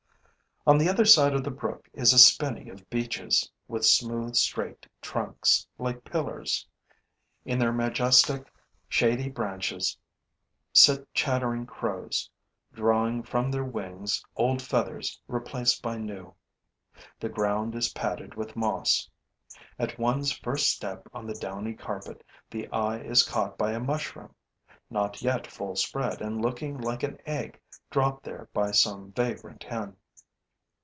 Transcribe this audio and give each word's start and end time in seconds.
On 0.67 0.77
the 0.77 0.87
other 0.87 1.05
side 1.05 1.33
of 1.33 1.43
the 1.43 1.49
brook 1.49 1.89
is 1.91 2.13
a 2.13 2.19
spinney 2.19 2.69
of 2.69 2.87
beeches, 2.91 3.49
with 3.67 3.83
smooth, 3.83 4.35
straight 4.35 4.85
trunks, 5.01 5.65
like 5.79 6.03
pillars. 6.05 6.67
In 7.45 7.57
their 7.57 7.71
majestic, 7.71 8.45
shady 8.87 9.27
branches 9.27 9.97
sit 10.71 11.11
chattering 11.15 11.65
crows, 11.65 12.29
drawing 12.73 13.23
from 13.23 13.49
their 13.49 13.63
wings 13.63 14.23
old 14.35 14.61
feathers 14.61 15.19
replaced 15.27 15.81
by 15.81 15.97
new. 15.97 16.35
The 17.19 17.29
ground 17.29 17.73
is 17.73 17.93
padded 17.93 18.35
with 18.35 18.55
moss. 18.55 19.09
At 19.79 19.97
one's 19.97 20.31
first 20.31 20.69
step 20.69 21.07
on 21.11 21.25
the 21.25 21.33
downy 21.39 21.73
carpet, 21.73 22.23
the 22.51 22.67
eye 22.67 22.99
is 22.99 23.23
caught 23.23 23.57
by 23.57 23.71
a 23.71 23.79
mushroom, 23.79 24.35
not 24.91 25.23
yet 25.23 25.47
full 25.47 25.75
spread 25.75 26.21
and 26.21 26.39
looking 26.39 26.77
like 26.77 27.01
an 27.01 27.17
egg 27.25 27.59
dropped 27.89 28.23
there 28.25 28.47
by 28.53 28.69
some 28.69 29.11
vagrant 29.13 29.63
hen. 29.63 29.97